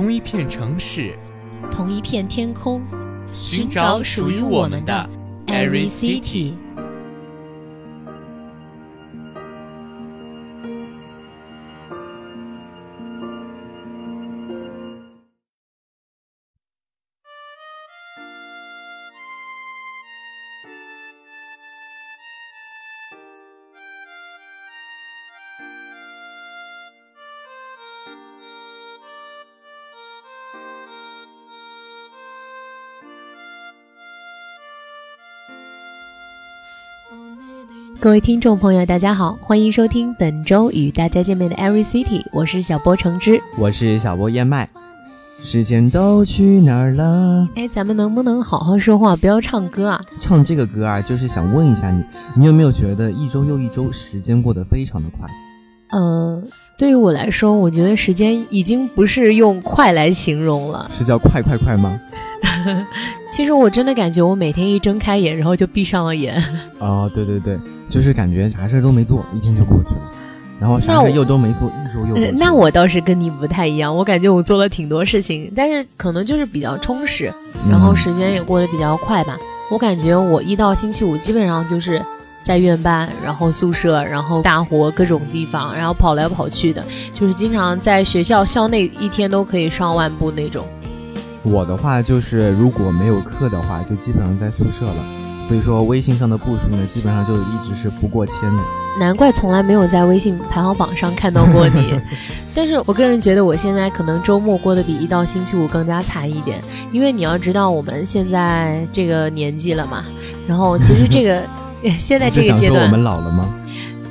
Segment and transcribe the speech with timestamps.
[0.00, 1.14] 同一片城市，
[1.70, 2.80] 同一片天空，
[3.34, 5.10] 寻找属于我们的
[5.46, 6.54] Every City。
[38.00, 44.66] 各位听众朋友，大家好，欢迎收听本周与大家见面的 Every City，我是小波橙汁，我是小波燕麦。
[45.42, 47.46] 时间都去哪儿了？
[47.56, 50.00] 哎，咱们能不能好好说话，不要唱歌啊？
[50.18, 52.02] 唱这个歌啊，就是想问一下你，
[52.36, 55.28] 你有没有觉得一周又一周，时间过得非常的快？
[55.90, 56.42] 呃，
[56.78, 61.94] 对于我来说，我觉得时间已经不是用快来形容了，是叫快快快吗？
[63.30, 66.42] 其实我真的感觉，我每天一睁开眼，然后就闭上了眼。
[66.78, 67.58] 哦，对对对，
[67.90, 70.00] 就是感觉啥事都没做，一天就过去了。
[70.60, 72.32] 然后啥事又都没做，一周又过去了。
[72.32, 77.32] 那我倒是跟你不太一样，我感觉我做了挺多事情，但是可能就是比较充实，
[77.68, 79.36] 然后时间也过得比较快吧。
[79.70, 82.02] 我感觉我一到星期五，基本上就是
[82.42, 86.84] 在院办，然后宿舍，然后大活各种地方，然后跑来跑去的，
[87.14, 90.66] 就是经常在学校校内一天都可以上万步那种。
[91.42, 95.19] 我的话就是，如果没有课的话，就基本上在宿舍了。
[95.50, 98.62] 所以说，微信上的步数呢，基本上就一直是不过千的。
[99.00, 101.92] 难怪从来没有在微信排行榜上看到过你。
[102.54, 106.60] 但是我个人觉得，我现在可能周末过得比一到星期五更加惨一点，
[106.92, 110.04] 因为你要知道，我们现在这个年纪了嘛。
[110.46, 111.42] 然后，其实这个
[111.98, 113.52] 现在这个阶段，我们老了吗？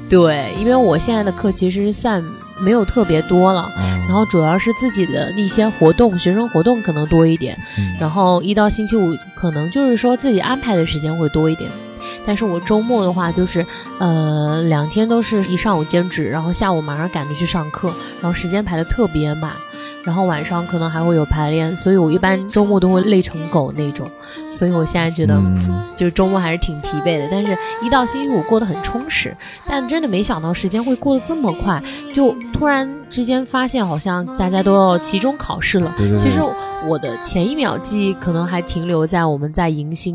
[0.10, 2.22] 对，因为我现在的课其实算。
[2.64, 3.72] 没有特别多了，
[4.08, 7.58] 然后主要是自己的一些活动，学生活动可能多一点，
[8.00, 11.70] 然后一到星期五可能就是说自己安排的时间会多一点，
[12.25, 13.66] 但是我周末的话就是，
[14.00, 19.52] 呃，两天都是一上午兼职，然后下午马上赶着去上课，然后时间排的特别满。
[20.09, 24.03] 然后晚上可能还会有排练，所以我一般周末都会累成狗那种，
[24.52, 25.40] 所以我现在觉得
[25.96, 27.28] 就是周末还是挺疲惫的。
[27.30, 29.38] 但是一到星期五过得很充实，
[29.68, 31.80] 但真的没想到时间会过得这么快，
[32.12, 35.94] 就突然之间发现好像大家都要期中考试了。
[36.18, 36.40] 其实
[36.88, 40.12] 我的前一秒记忆可能还停留在我们在迎新。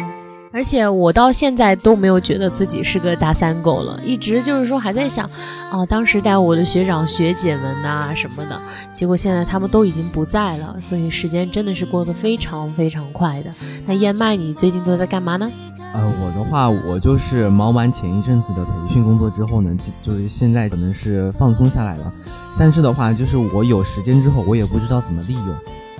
[0.54, 5.28] 而且我到现在都没有觉得自己是个大三狗了，一直就是说还在想，
[5.68, 8.56] 啊，当时带我的学长学姐们呐什么的，
[8.92, 13.50] 结果现在他们都已经不在了，所以时间真的是过得非常非常快的。
[13.84, 15.50] 那燕麦，你最近都在干嘛呢？
[15.92, 22.12] 呃，我的话，我就是忙完前一阵子的培训工作之后呢，就是现在可能是放松下来了，
[22.56, 25.56] 但是的话，就是我有时间之后，我也不知道怎么利用，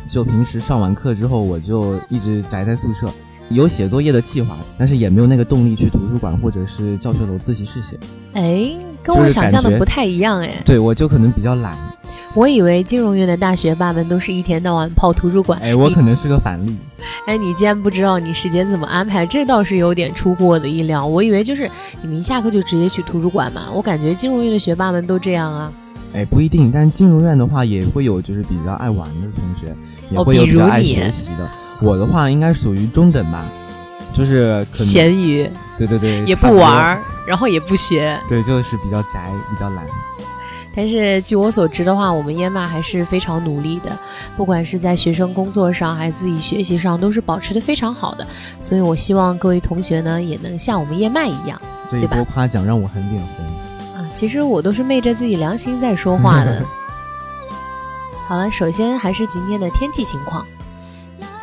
[0.07, 3.11] 就平时上完课之后，我就一直宅在宿舍。
[3.51, 7.99] 有写作业的计划，但是也没有那个动力去图书馆或者是教学楼自习室写。
[8.33, 10.51] 哎，跟我想象的不太一样哎。
[10.65, 11.77] 对，我就可能比较懒。
[12.35, 15.61] 我以为金融院的大学霸们都是一天到晚泡图书馆。
[15.61, 16.77] 哎，我可能是个反例。
[17.29, 21.07] 哎，你竟然不知道你时间怎么安排，这倒是有点出乎我的意料。
[21.07, 21.71] 我以为就是
[22.03, 23.71] 你们一下课就直接去图书馆嘛。
[23.73, 25.73] 我感觉金融院的学霸们都这样啊。
[26.15, 29.77] 哎，不一定，但金融院的话也会有就是比较爱玩的同学，
[30.11, 31.49] 也会有比较爱学习的。
[31.81, 33.45] 我的话应该属于中等吧，
[34.13, 39.85] 就是咸鱼，对对对，也不玩，然后也不学，对，就是比较宅，比较懒。
[40.77, 43.97] 但是据我所知的话，我们燕麦还是非常努力的，
[44.37, 48.27] 不管是在学生工作上，还是自己学习上，都是保持的非常好的。
[48.61, 53.47] 所以我希望各位同学呢，也能像我们燕麦一样，这一波夸奖让我很脸红
[53.97, 54.11] 啊！
[54.13, 56.65] 其实我都是昧着自己良心在说话的。
[58.27, 60.45] 好了，首先还是今天的天气情况。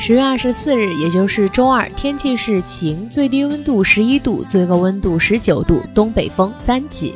[0.03, 7.13] 十月二十四日，也就是周二，天气是晴，最低温度十一度，最高温度十九度，东北风三级。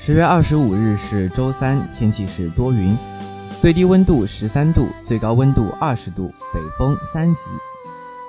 [0.00, 2.96] 十月二十五日是周三，天气是多云，
[3.60, 7.42] 最低温度十三度，最高温度二十度，北风三级。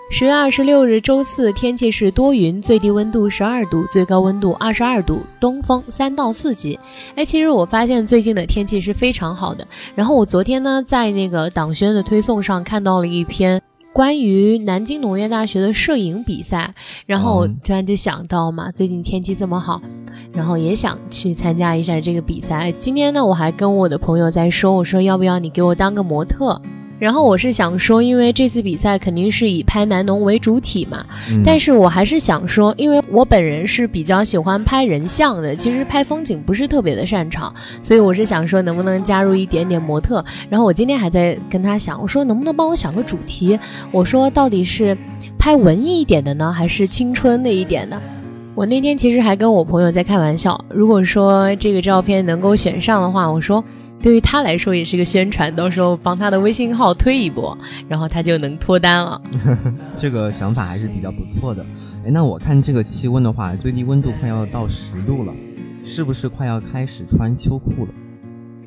[0.09, 6.79] 十月二十六日周四，天气是多云，最低温度十二度，最高温度二十二度，东风三到四级。
[7.15, 9.67] 哎，其实我发现最近的天气是非常好的。
[9.95, 13.61] 然后我昨天呢，在那个党宣的推送上看到了一篇
[13.91, 16.73] 关于南京农业大学的摄影比赛，
[17.05, 19.81] 然后我突然就想到嘛，最近天气这么好，
[20.31, 22.71] 然后也想去参加一下这个比赛。
[22.79, 26.59] 今天呢，我还跟我的朋友在说，我说要不要你给我当个模特？
[26.99, 31.05] 然后我是想说，因为这次比赛肯定是以拍南农为主体嘛，
[31.45, 40.25] 但是我还是想说，因为我本人是比较喜欢拍人像的，其实拍风景不是特别的擅长，所以我是想说，能不能加入一点点模特？
[40.49, 43.59] 然后我今天还在跟他想，我说能不能帮我想个主题？
[43.91, 44.97] 我说到底是
[45.37, 48.01] 拍文艺一点的呢，还是青春那一点的？
[48.55, 53.63] 我那天其实还跟我朋友在开玩笑，如果说这个照片能够选上的话，我说。
[54.01, 57.57] 对于他来说也是一个宣传，到时候帮他的微信号推一波，
[57.87, 59.21] 然后他就能脱单了。
[59.97, 61.65] 这个想法还是比较不错的。
[62.05, 65.33] 哎，那我看这个气温的话，最低温度快要到十度了，
[65.83, 67.91] 是不是快要开始穿秋裤了？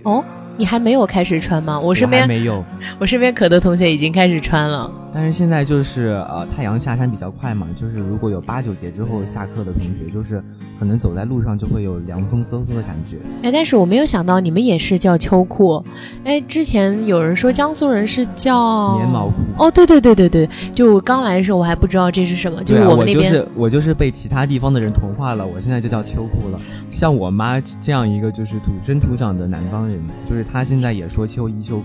[0.05, 0.25] 哦。
[0.57, 1.81] 你还没有开始穿吗？
[1.81, 2.63] 我身边没有，
[2.99, 4.91] 我身边可多同学已经开始穿了。
[5.13, 10.43] 但是现在就是呃，太阳下山比较快嘛，就是如果有八九节之后下课的同学，就是
[10.79, 13.17] 可能走在路上就会有凉风嗖嗖的感觉。
[13.43, 15.83] 哎，但是我没有想到你们也是叫秋裤。
[16.25, 19.35] 哎，之前有人说江苏人是叫棉毛裤。
[19.59, 23.17] 哦，对对对对对，就我刚来的时候我还不知道这是什么，就是我们那边。
[23.17, 26.61] 我就是我就是被其他地方的人同化了，我现在就叫秋裤了。
[26.91, 29.99] 像我妈这样一个就是土生土长的南方人，
[30.29, 30.45] 就是。
[30.53, 31.85] 她现在也说秋衣秋裤，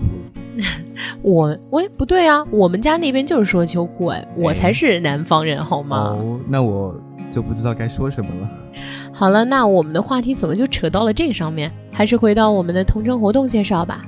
[1.22, 6.16] 我喂不对啊，我们家那边就是说秋裤哎，我才是南方人好吗？
[6.18, 6.94] 哦，那我
[7.30, 8.50] 就不知道该说什么了。
[9.12, 11.70] 好了，那我们的话题怎么就扯到了这个上面？
[11.90, 14.04] 还是回到我们的同城活动介绍吧。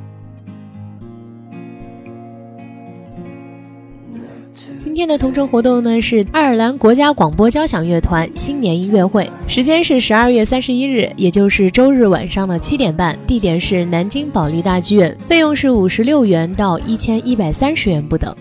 [4.98, 18.34] 今天的同城活动呢是爱尔兰国家广播交响乐团新年音乐会，时间是十二月三十一日，也就是周日晚上的七点半，地点是南京保利大剧院，费用是五十六元到一千一百三十元不等。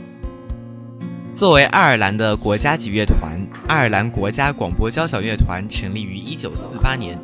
[1.32, 7.16] 作为爱尔兰的国家级乐团，爱尔兰国家广播交响乐团成立于一九四八年，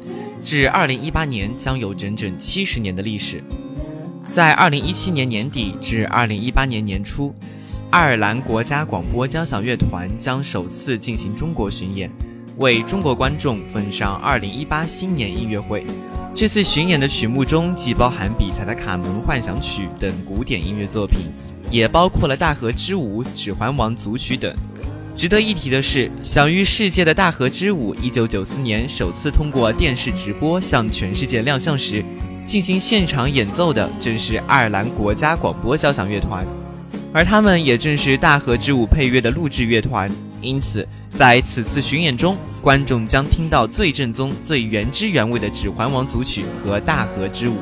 [0.43, 3.43] 至二零一八年将有整整七十年的历史。
[4.29, 7.33] 在二零一七年年底至二零一八年年初。
[7.93, 12.09] 爱尔兰国家广播交响乐团将首次进行中国巡演，
[12.57, 15.85] 为中国观众奉上2018新年音乐会。
[16.33, 21.19] 这次巡演的曲目中既包含比赛的《卡门幻想曲》等古典音乐作品，
[21.69, 24.51] 也包括了《大河之舞》《指环王》组曲等。
[25.15, 32.03] 值得一提的是，享誉世界的《大河之舞》1994年首次通过电视直播向全世界亮相时，
[32.47, 36.43] 进行现场演奏的正是爱尔兰国家广播交响乐团。
[37.13, 40.09] 而他们也正是《大河之舞》配乐的录制乐团，
[40.41, 47.53] 因此在此次巡演中，观众将听到最正宗、最原汁原味的《指环王》组曲和《大河之舞》。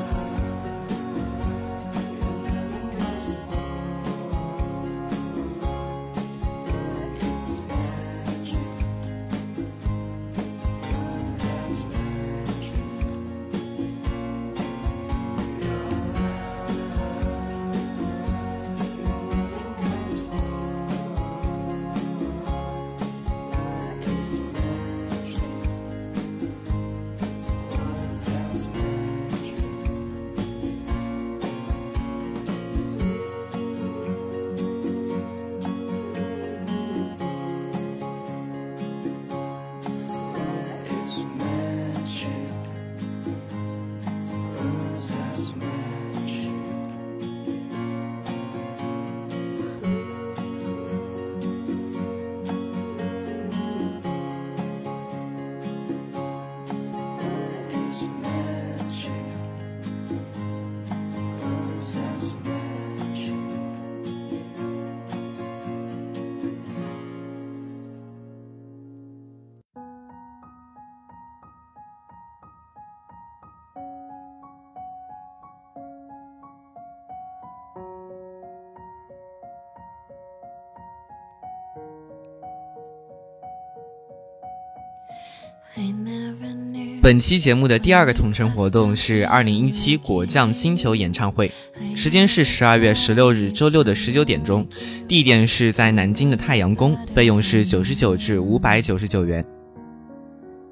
[87.00, 91.50] 本期节目的第二个同城活动是二零一七果酱星球演唱会，
[91.94, 94.66] 时间是十二月十六日周六的十九点钟，
[95.08, 99.44] 地点是在南京的太阳宫，费用是九十九至五百九十九元。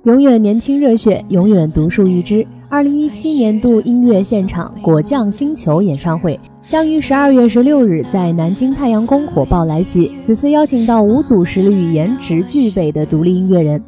[0.05, 2.47] 永远年轻热血，永远独树一帜。
[2.69, 6.39] 二零一七年度音乐现场果酱星球演唱会
[6.69, 10.13] 将于十二月十六日在南京太阳宫火爆来袭。
[10.25, 13.83] 此次邀请到五组实力与颜值俱备的独立音乐人，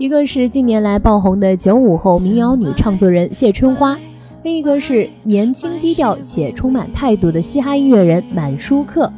[0.00, 3.98] 一个是近年来爆红的九五后民谣女唱作人谢春花，
[4.42, 9.12] 另一个是年轻低调且充满态度的嘻哈音乐人满舒克，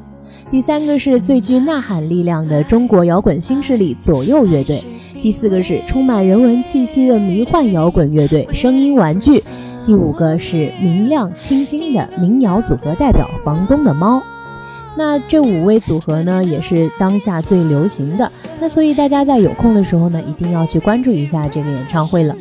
[0.51, 4.83] 第三个是最具呐喊力量的中国摇滚新势力左右乐队。
[5.21, 9.41] 第四个是充满人文气息的迷幻摇滚乐队声音玩具，
[9.87, 14.21] 第五个是明亮清新的民谣组合代表房东的猫。
[14.97, 18.31] 那这五位组合呢，也是当下最流行的。
[18.61, 22.35] 那所以大家在有空的时候呢，一定要去关注一下这个演唱会了。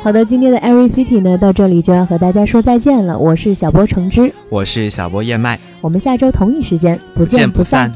[0.00, 3.18] 好的，今天的 Every City 呢，到这里就要和大家说再见了。
[3.18, 7.92] 我是小波橙汁，我是小波燕麦，我们下周同一时间不见不散。